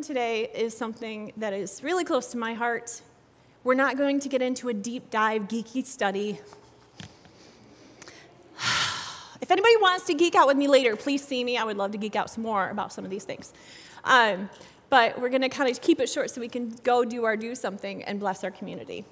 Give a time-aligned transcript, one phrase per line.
[0.00, 3.02] sermon today is something that is really close to my heart.
[3.64, 6.40] We're not going to get into a deep dive, geeky study.
[9.42, 11.56] If anybody wants to geek out with me later, please see me.
[11.56, 13.54] I would love to geek out some more about some of these things.
[14.04, 14.50] Um,
[14.90, 17.38] but we're going to kind of keep it short so we can go do our
[17.38, 19.04] do something and bless our community.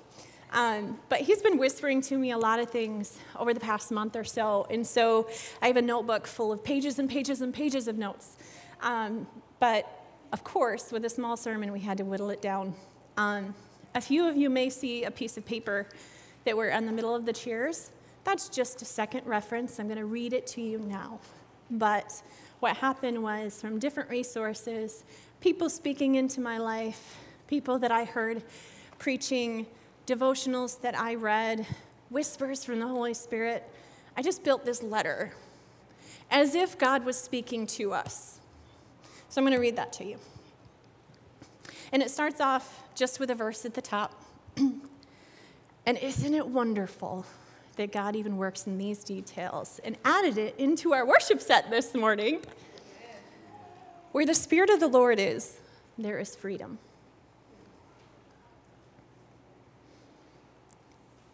[0.52, 4.14] Um, but he's been whispering to me a lot of things over the past month
[4.16, 4.66] or so.
[4.70, 5.28] And so
[5.62, 8.36] I have a notebook full of pages and pages and pages of notes.
[8.82, 9.26] Um,
[9.60, 9.97] but
[10.32, 12.74] of course, with a small sermon, we had to whittle it down.
[13.16, 13.54] Um,
[13.94, 15.86] a few of you may see a piece of paper
[16.44, 17.90] that were in the middle of the chairs.
[18.24, 19.80] That's just a second reference.
[19.80, 21.18] I'm going to read it to you now.
[21.70, 22.22] But
[22.60, 25.04] what happened was from different resources,
[25.40, 28.42] people speaking into my life, people that I heard
[28.98, 29.66] preaching
[30.06, 31.66] devotionals that I read,
[32.10, 33.64] whispers from the Holy Spirit.
[34.16, 35.32] I just built this letter
[36.30, 38.37] as if God was speaking to us.
[39.28, 40.18] So I'm going to read that to you.
[41.92, 44.22] And it starts off just with a verse at the top.
[44.56, 47.26] and isn't it wonderful
[47.76, 51.94] that God even works in these details and added it into our worship set this
[51.94, 52.40] morning?
[54.12, 55.58] Where the Spirit of the Lord is,
[55.96, 56.78] there is freedom.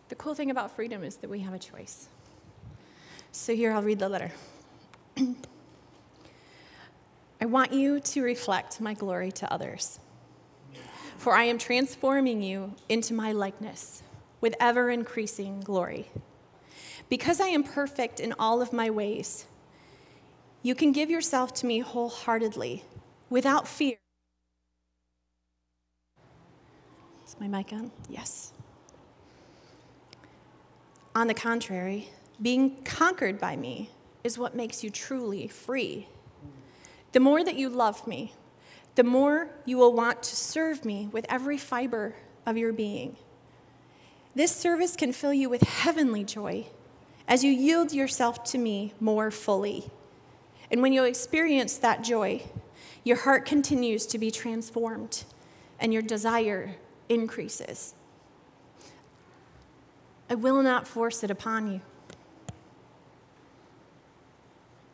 [0.08, 2.08] The cool thing about freedom is that we have a choice.
[3.32, 4.32] So here I'll read the letter.
[7.44, 10.00] I want you to reflect my glory to others.
[11.18, 14.02] For I am transforming you into my likeness
[14.40, 16.08] with ever increasing glory.
[17.10, 19.44] Because I am perfect in all of my ways,
[20.62, 22.82] you can give yourself to me wholeheartedly
[23.28, 23.98] without fear.
[27.26, 27.90] Is my mic on?
[28.08, 28.54] Yes.
[31.14, 32.08] On the contrary,
[32.40, 33.90] being conquered by me
[34.24, 36.08] is what makes you truly free.
[37.14, 38.32] The more that you love me,
[38.96, 43.14] the more you will want to serve me with every fiber of your being.
[44.34, 46.66] This service can fill you with heavenly joy
[47.28, 49.92] as you yield yourself to me more fully.
[50.72, 52.42] And when you experience that joy,
[53.04, 55.22] your heart continues to be transformed
[55.78, 56.74] and your desire
[57.08, 57.94] increases.
[60.28, 61.80] I will not force it upon you.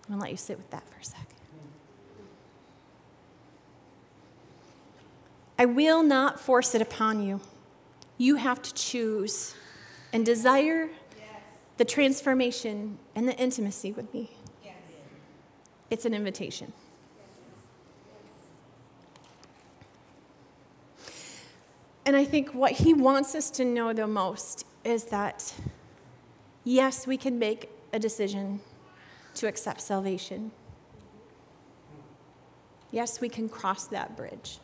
[0.04, 1.39] I'm going to let you sit with that for a second.
[5.60, 7.42] I will not force it upon you.
[8.16, 9.54] You have to choose
[10.10, 10.88] and desire
[11.18, 11.28] yes.
[11.76, 14.30] the transformation and the intimacy with me.
[14.64, 14.72] Yes.
[15.90, 16.72] It's an invitation.
[22.06, 25.52] And I think what he wants us to know the most is that,
[26.64, 28.60] yes, we can make a decision
[29.34, 30.52] to accept salvation.
[32.90, 34.58] Yes, we can cross that bridge.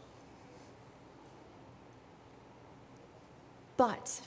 [3.76, 4.20] But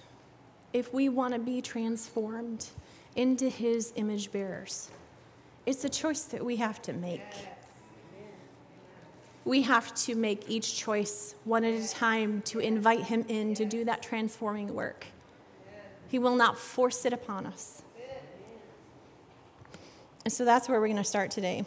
[0.73, 2.67] if we want to be transformed
[3.15, 4.89] into his image bearers,
[5.65, 7.21] it's a choice that we have to make.
[9.45, 13.65] We have to make each choice one at a time to invite him in to
[13.65, 15.07] do that transforming work.
[16.09, 17.81] He will not force it upon us.
[20.25, 21.63] And so that's where we're going to start today.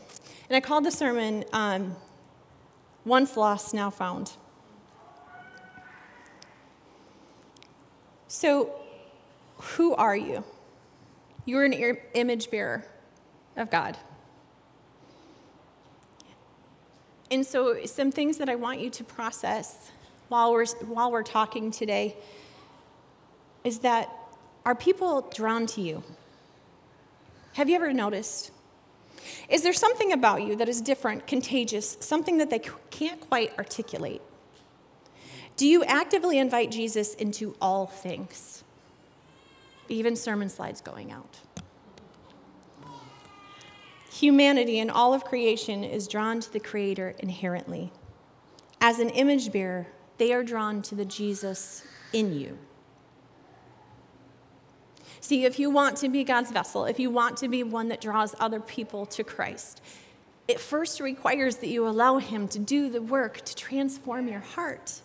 [0.49, 1.97] And I called the sermon um,
[3.05, 4.33] Once Lost, Now Found.
[8.33, 8.71] So,
[9.59, 10.43] who are you?
[11.45, 11.75] You're an
[12.15, 12.83] image bearer
[13.59, 13.99] of God.
[17.31, 19.91] And so, some things that I want you to process
[20.29, 22.17] while we're, while we're talking today
[23.65, 24.09] is that
[24.65, 26.03] are people drawn to you?
[27.53, 28.51] Have you ever noticed?
[29.51, 34.23] Is there something about you that is different, contagious, something that they can't quite articulate?
[35.57, 38.65] Do you actively invite Jesus into all things?
[39.89, 41.39] Even sermon slides going out.
[44.11, 47.93] Humanity and all of creation is drawn to the Creator inherently.
[48.81, 49.87] As an image bearer,
[50.19, 52.59] they are drawn to the Jesus in you.
[55.21, 58.01] See, if you want to be God's vessel, if you want to be one that
[58.01, 59.81] draws other people to Christ,
[60.49, 65.01] it first requires that you allow Him to do the work to transform your heart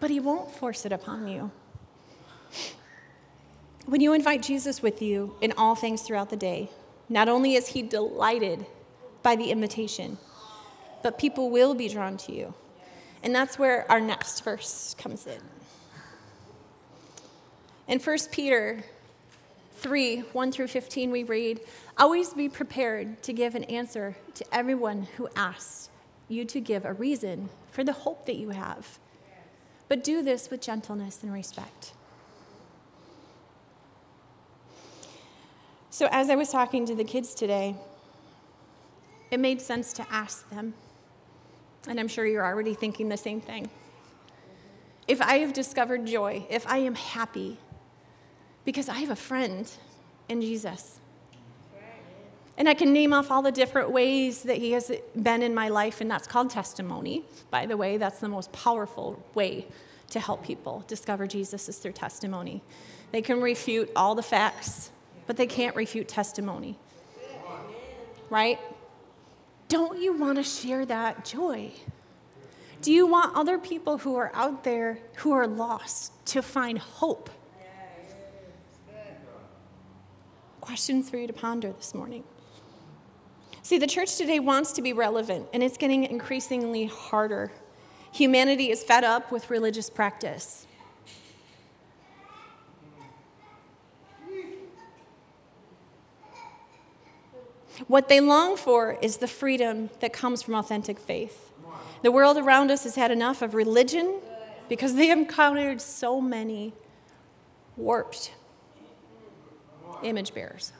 [0.00, 1.50] but He won't force it upon you.
[3.86, 6.70] When you invite Jesus with you in all things throughout the day,
[7.08, 8.66] not only is He delighted
[9.22, 10.18] by the invitation,
[11.02, 12.54] but people will be drawn to you.
[13.22, 15.40] And that's where our next verse comes in.
[17.88, 18.84] In 1 Peter
[19.76, 21.60] 3 1 through 15, we read,
[21.96, 25.88] Always be prepared to give an answer to everyone who asks
[26.28, 28.98] you to give a reason for the hope that you have.
[29.88, 31.92] But do this with gentleness and respect.
[35.90, 37.74] So, as I was talking to the kids today,
[39.30, 40.74] it made sense to ask them.
[41.88, 43.70] And I'm sure you're already thinking the same thing.
[45.06, 47.56] If I have discovered joy, if I am happy,
[48.64, 49.70] because I have a friend
[50.28, 51.00] in Jesus,
[52.58, 55.68] and I can name off all the different ways that he has been in my
[55.68, 57.24] life, and that's called testimony.
[57.52, 59.68] By the way, that's the most powerful way
[60.10, 62.60] to help people discover Jesus is through testimony.
[63.12, 64.90] They can refute all the facts,
[65.28, 66.76] but they can't refute testimony.
[68.28, 68.58] Right?
[69.68, 71.70] Don't you want to share that joy?
[72.82, 77.30] Do you want other people who are out there who are lost to find hope?
[80.60, 82.24] Questions for you to ponder this morning.
[83.68, 87.52] See, the church today wants to be relevant, and it's getting increasingly harder.
[88.12, 90.66] Humanity is fed up with religious practice.
[97.88, 101.52] What they long for is the freedom that comes from authentic faith.
[102.00, 104.20] The world around us has had enough of religion
[104.70, 106.72] because they encountered so many
[107.76, 108.32] warped
[110.02, 110.72] image bearers.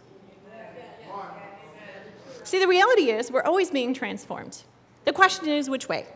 [2.49, 4.63] See, the reality is we're always being transformed.
[5.05, 6.07] The question is which way?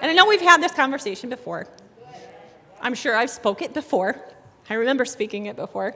[0.00, 1.68] And I know we've had this conversation before.
[2.80, 4.20] I'm sure I've spoke it before.
[4.68, 5.94] I remember speaking it before.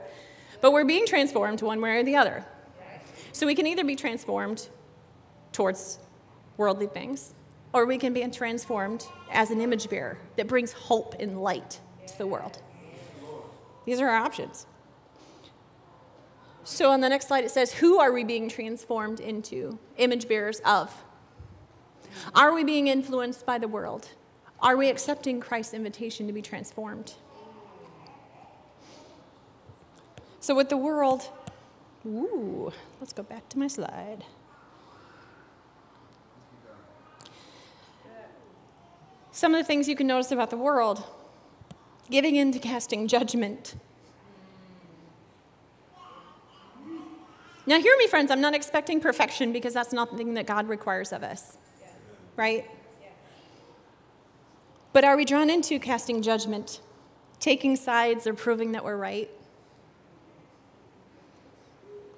[0.61, 2.45] But we're being transformed one way or the other.
[3.33, 4.69] So we can either be transformed
[5.51, 5.99] towards
[6.55, 7.33] worldly things,
[7.73, 12.17] or we can be transformed as an image bearer that brings hope and light to
[12.17, 12.61] the world.
[13.83, 14.67] These are our options.
[16.69, 19.79] So on the next slide, it says, Who are we being transformed into?
[19.95, 20.93] Image bearers of.
[22.35, 24.09] Are we being influenced by the world?
[24.59, 27.13] Are we accepting Christ's invitation to be transformed?
[30.41, 31.29] So, with the world,
[32.05, 34.25] ooh, let's go back to my slide.
[39.31, 41.01] Some of the things you can notice about the world
[42.11, 43.75] giving in to casting judgment
[47.67, 51.21] Now, hear me, friends, I'm not expecting perfection because that's nothing that God requires of
[51.21, 51.57] us,
[52.37, 52.65] right?
[54.93, 56.79] But are we drawn into casting judgment,
[57.41, 59.29] taking sides, or proving that we're right?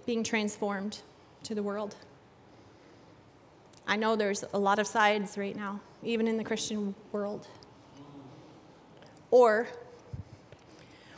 [0.05, 1.01] Being transformed
[1.43, 1.95] to the world.
[3.87, 7.47] I know there's a lot of sides right now, even in the Christian world.
[9.31, 9.67] Or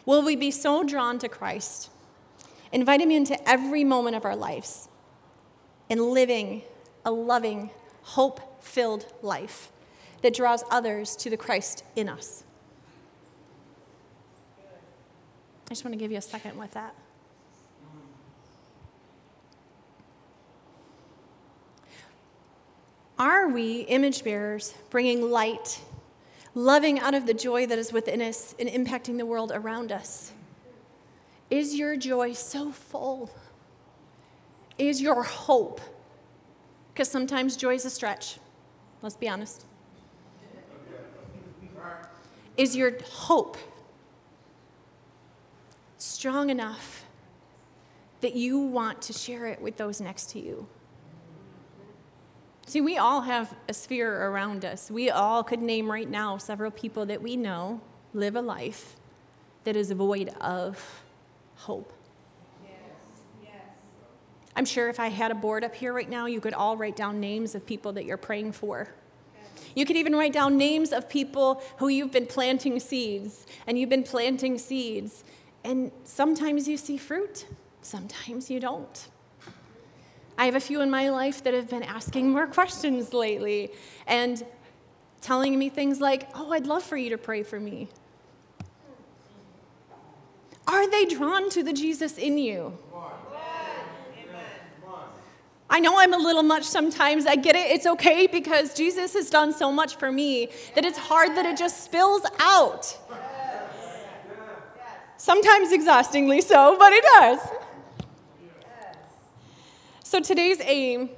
[0.06, 1.90] will we be so drawn to Christ
[2.72, 4.88] Invite Him into every moment of our lives
[5.90, 6.62] and living
[7.06, 7.70] a loving,
[8.02, 9.72] hope filled life
[10.22, 12.44] that draws others to the Christ in us.
[15.68, 16.96] I just want to give you a second with that.
[23.18, 25.80] Are we image bearers bringing light,
[26.56, 30.32] loving out of the joy that is within us, and impacting the world around us?
[31.52, 33.30] Is your joy so full?
[34.78, 35.82] Is your hope?
[36.94, 38.40] Because sometimes joy is a stretch.
[39.02, 39.66] Let's be honest.
[42.56, 43.58] Is your hope
[45.98, 47.06] strong enough
[48.22, 50.68] that you want to share it with those next to you?
[52.66, 54.90] See, we all have a sphere around us.
[54.90, 57.82] We all could name right now several people that we know
[58.14, 58.96] live a life
[59.66, 61.04] that is void of
[61.62, 61.94] hope.
[64.56, 66.96] I'm sure if I had a board up here right now, you could all write
[66.96, 68.90] down names of people that you're praying for.
[69.76, 73.90] You could even write down names of people who you've been planting seeds, and you've
[73.90, 75.24] been planting seeds.
[75.64, 77.46] And sometimes you see fruit,
[77.82, 79.08] sometimes you don't.
[80.38, 83.72] I have a few in my life that have been asking more questions lately
[84.08, 84.44] and
[85.22, 87.88] telling me things like, Oh, I'd love for you to pray for me.
[90.72, 92.78] Are they drawn to the Jesus in you?
[95.70, 97.26] I know I'm a little much sometimes.
[97.26, 97.72] I get it.
[97.72, 101.58] It's okay because Jesus has done so much for me that it's hard that it
[101.58, 102.98] just spills out.
[105.18, 107.40] Sometimes exhaustingly so, but it does.
[110.04, 111.10] So today's aim,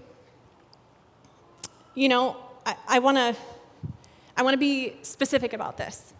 [1.96, 3.36] you know, I, I want to
[4.36, 6.14] I want to be specific about this.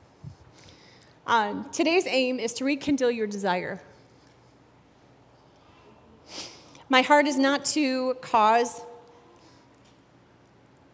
[1.26, 3.82] Um, today's aim is to rekindle your desire.
[6.90, 8.82] My heart is not to cause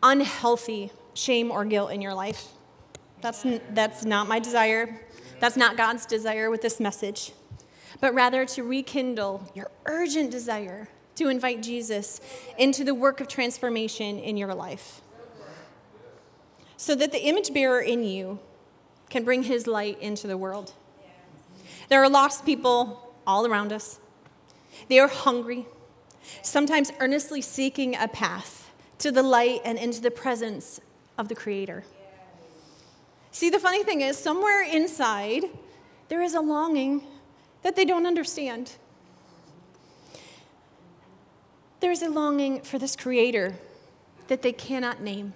[0.03, 2.49] unhealthy shame or guilt in your life.
[3.21, 5.01] That's, that's not my desire.
[5.39, 7.31] That's not God's desire with this message.
[7.99, 12.21] But rather to rekindle your urgent desire to invite Jesus
[12.57, 15.01] into the work of transformation in your life.
[16.77, 18.39] So that the image bearer in you
[19.09, 20.73] can bring his light into the world.
[21.89, 23.99] There are lost people all around us.
[24.87, 25.65] They are hungry,
[26.41, 30.79] sometimes earnestly seeking a path to the light and into the presence
[31.17, 31.83] of the Creator.
[33.31, 35.45] See, the funny thing is, somewhere inside,
[36.07, 37.03] there is a longing
[37.61, 38.73] that they don't understand.
[41.79, 43.55] There's a longing for this Creator
[44.27, 45.33] that they cannot name.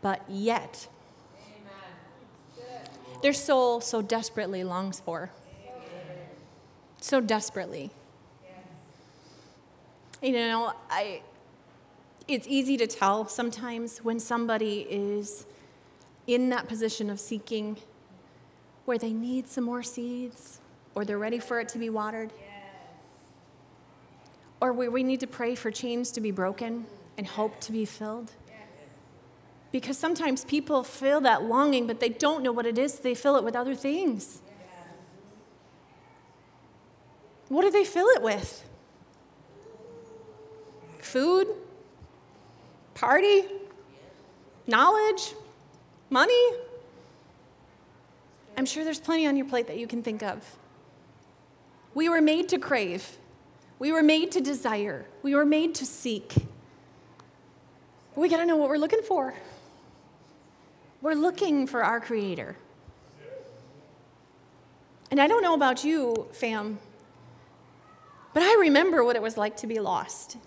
[0.00, 0.88] But yet,
[3.24, 5.30] their soul so desperately longs for.
[7.00, 7.90] So desperately.
[10.20, 11.22] You know, I,
[12.28, 15.46] it's easy to tell sometimes when somebody is
[16.26, 17.78] in that position of seeking
[18.84, 20.60] where they need some more seeds
[20.94, 22.30] or they're ready for it to be watered.
[24.60, 26.84] Or where we need to pray for chains to be broken
[27.16, 28.32] and hope to be filled.
[29.74, 33.00] Because sometimes people feel that longing, but they don't know what it is.
[33.00, 34.40] They fill it with other things.
[37.48, 38.64] What do they fill it with?
[41.00, 41.48] Food?
[42.94, 43.46] Party?
[44.68, 45.34] Knowledge?
[46.08, 46.50] Money?
[48.56, 50.56] I'm sure there's plenty on your plate that you can think of.
[51.94, 53.18] We were made to crave.
[53.80, 55.06] We were made to desire.
[55.24, 56.32] We were made to seek.
[58.14, 59.34] We got to know what we're looking for.
[61.04, 62.56] We're looking for our Creator.
[65.10, 66.78] And I don't know about you, fam,
[68.32, 70.38] but I remember what it was like to be lost.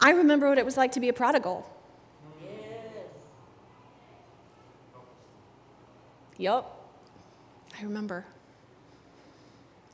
[0.00, 1.68] I remember what it was like to be a prodigal.
[6.38, 6.88] Yup,
[7.76, 8.26] I remember.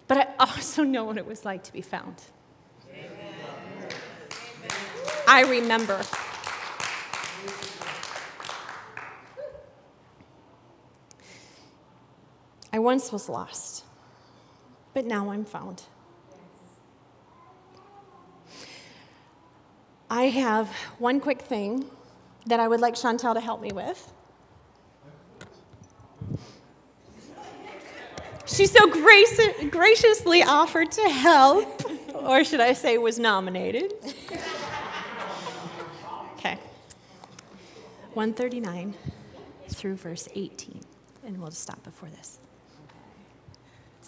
[0.09, 2.23] But I also know what it was like to be found.
[2.91, 3.89] Amen.
[5.27, 6.03] I remember.
[12.73, 13.85] I once was lost,
[14.95, 15.83] but now I'm found.
[20.09, 21.85] I have one quick thing
[22.47, 24.13] that I would like Chantel to help me with.
[28.47, 28.87] She so
[29.71, 31.83] graciously offered to help,
[32.15, 33.95] or should I say, was nominated.
[36.35, 36.59] Okay.
[38.13, 38.95] 139
[39.69, 40.81] through verse 18,
[41.25, 42.39] and we'll just stop before this.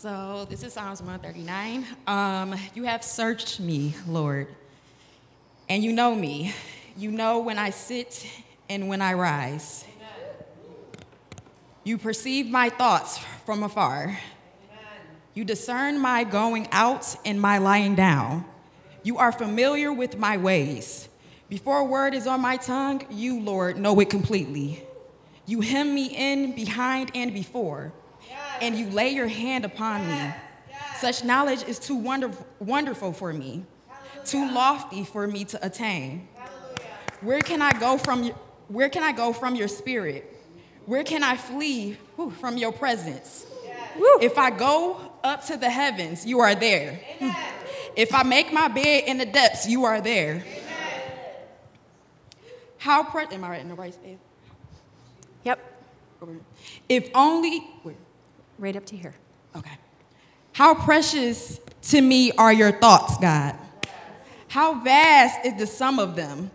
[0.05, 1.87] So this is Psalms 139.
[2.07, 4.49] Um, you have searched me, Lord,
[5.67, 6.53] and you know me.
[6.95, 8.31] You know when I sit
[8.69, 9.87] and when I rise.
[11.85, 14.21] You perceive my thoughts from afar.
[15.33, 18.45] You discern my going out and my lying down.
[19.05, 21.09] You are familiar with my ways.
[21.49, 24.83] Before a word is on my tongue, you, Lord, know it completely.
[25.47, 27.95] You hem me in behind and before
[28.61, 30.35] and you lay your hand upon me.
[31.01, 33.65] Such knowledge is too wonderful, wonderful for me,
[34.25, 36.29] too lofty for me to attain.
[37.21, 38.33] Where can I go from
[38.69, 40.31] where can I go from your spirit?
[40.87, 43.47] Where can I flee whew, from your presence?
[44.21, 47.01] If I go up to the heavens, you are there.
[47.97, 50.45] If I make my bed in the depths, you are there.
[52.79, 54.19] How pre- am I right in the right space?
[55.45, 55.59] Yep.
[56.89, 57.95] If only where?
[58.59, 59.15] Right up to here.
[59.57, 59.79] Okay.
[60.53, 63.57] How precious to me are your thoughts, God.
[64.49, 66.51] How vast is the sum of them.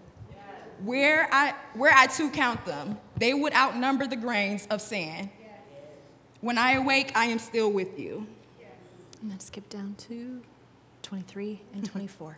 [0.83, 5.29] Where I where I too count them, they would outnumber the grains of sand.
[6.39, 8.25] When I awake, I am still with you.
[9.21, 10.41] And then skip down to
[11.01, 12.37] 23 and 24.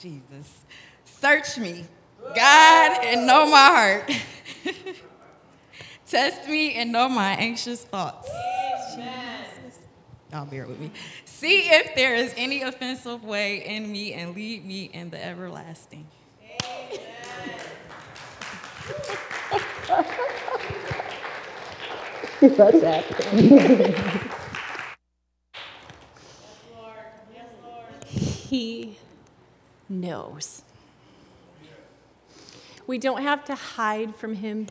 [0.00, 0.64] Jesus.
[1.04, 1.84] Search me,
[2.34, 4.10] God, and know my heart.
[6.10, 8.28] Test me and know my anxious thoughts.
[10.32, 10.90] Y'all bear with me.
[11.24, 16.08] See if there is any offensive way in me and lead me in the everlasting.
[22.40, 23.94] That's happening.
[28.08, 28.96] he
[29.88, 30.62] knows.
[32.88, 34.66] We don't have to hide from him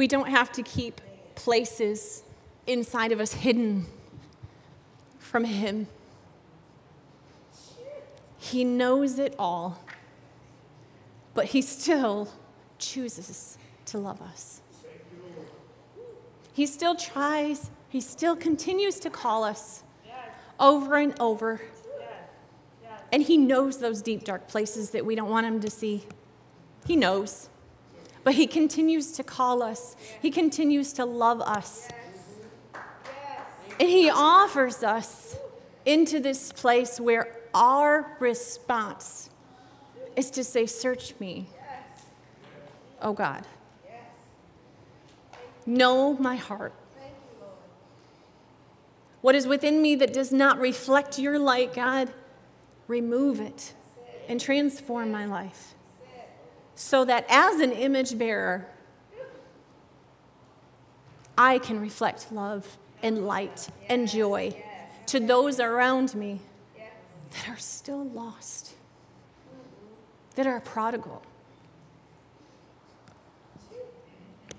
[0.00, 0.98] we don't have to keep
[1.34, 2.22] places
[2.66, 3.84] inside of us hidden
[5.18, 5.88] from Him.
[8.38, 9.84] He knows it all,
[11.34, 12.32] but He still
[12.78, 14.62] chooses to love us.
[16.54, 19.82] He still tries, He still continues to call us
[20.58, 21.60] over and over.
[23.12, 26.06] And He knows those deep, dark places that we don't want Him to see.
[26.86, 27.50] He knows.
[28.22, 31.88] But He continues to call us, He continues to love us.
[33.78, 35.36] And He offers us
[35.86, 39.30] into this place where our response
[40.16, 41.48] is to say, Search me,
[43.00, 43.46] oh God.
[45.66, 46.72] Know my heart.
[49.20, 52.10] What is within me that does not reflect your light, God,
[52.88, 53.74] remove it
[54.28, 55.74] and transform my life
[56.80, 58.66] so that as an image bearer,
[61.36, 64.56] I can reflect love and light and joy
[65.04, 66.40] to those around me
[67.32, 68.72] that are still lost,
[70.36, 71.20] that are prodigal.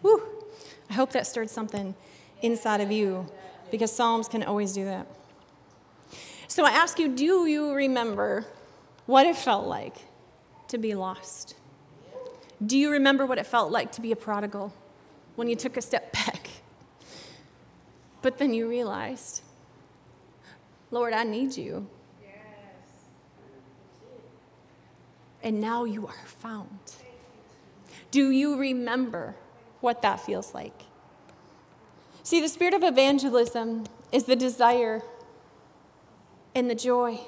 [0.01, 0.21] Whew.
[0.91, 1.95] I hope that stirred something
[2.43, 3.25] inside of you
[3.71, 5.07] because Psalms can always do that.
[6.47, 8.45] So I ask you do you remember
[9.07, 9.95] what it felt like
[10.67, 11.55] to be lost?
[12.63, 14.73] Do you remember what it felt like to be a prodigal
[15.35, 16.49] when you took a step back?
[18.21, 19.41] But then you realized,
[20.91, 21.87] Lord, I need you.
[25.43, 26.93] And now you are found.
[28.11, 29.35] Do you remember
[29.79, 30.83] what that feels like?
[32.21, 35.01] See, the spirit of evangelism is the desire
[36.53, 37.21] and the joy,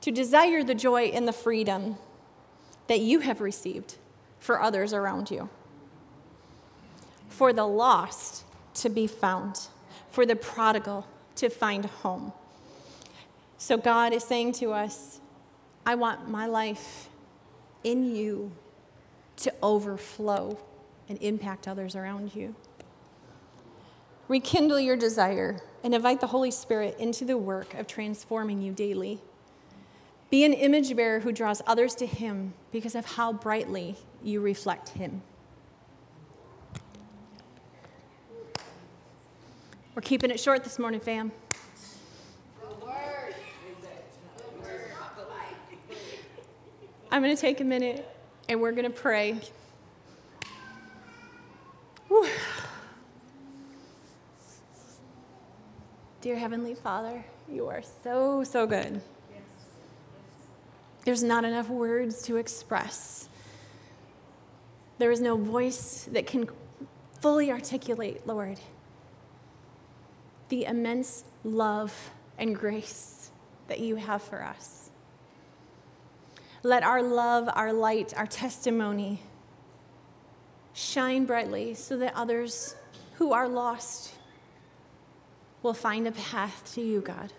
[0.00, 1.96] to desire the joy and the freedom
[2.88, 3.98] that you have received
[4.38, 5.48] for others around you,
[7.28, 9.68] for the lost to be found,
[10.10, 12.32] for the prodigal to find home.
[13.58, 15.20] So God is saying to us,
[15.84, 17.08] I want my life
[17.82, 18.52] in you
[19.38, 20.58] to overflow
[21.08, 22.54] and impact others around you.
[24.28, 29.20] Rekindle your desire and invite the Holy Spirit into the work of transforming you daily.
[30.30, 34.90] Be an image bearer who draws others to Him because of how brightly you reflect
[34.90, 35.22] Him.
[39.94, 41.32] We're keeping it short this morning, fam.
[47.10, 48.06] I'm going to take a minute
[48.50, 49.40] and we're going to pray.
[52.08, 52.28] Whew.
[56.20, 59.00] Dear Heavenly Father, you are so, so good.
[61.08, 63.30] There's not enough words to express.
[64.98, 66.50] There is no voice that can
[67.22, 68.60] fully articulate, Lord,
[70.50, 73.30] the immense love and grace
[73.68, 74.90] that you have for us.
[76.62, 79.22] Let our love, our light, our testimony
[80.74, 82.76] shine brightly so that others
[83.14, 84.12] who are lost
[85.62, 87.32] will find a path to you, God.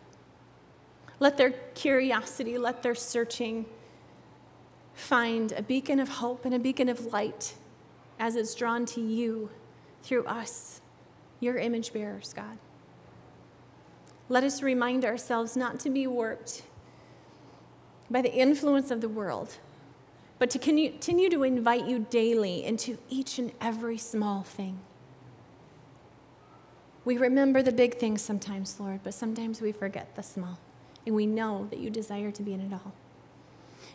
[1.20, 3.66] Let their curiosity, let their searching
[4.94, 7.56] find a beacon of hope and a beacon of light
[8.20, 9.50] as it's drawn to you
[10.04, 10.82] through us,
[11.40, 12.58] your image bearers, God.
[14.28, 16.64] Let us remind ourselves not to be warped
[18.12, 19.58] by the influence of the world,
[20.38, 24.80] but to continue to invite you daily into each and every small thing.
[27.06, 30.60] We remember the big things sometimes, Lord, but sometimes we forget the small.
[31.06, 32.94] And we know that you desire to be in it all.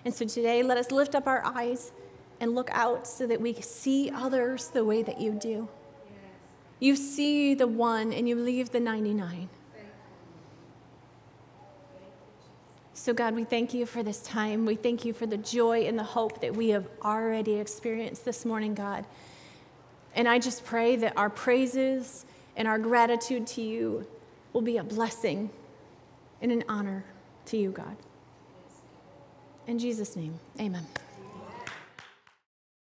[0.04, 1.92] And so today, let us lift up our eyes
[2.40, 5.68] and look out so that we see others the way that you do.
[6.80, 9.48] You see the one and you leave the 99.
[12.92, 14.66] So, God, we thank you for this time.
[14.66, 18.44] We thank you for the joy and the hope that we have already experienced this
[18.44, 19.04] morning, God.
[20.14, 22.24] And I just pray that our praises
[22.56, 24.06] and our gratitude to you
[24.52, 25.50] will be a blessing
[26.44, 27.02] and an honor
[27.46, 27.96] to you, God.
[29.66, 30.86] In Jesus' name, amen.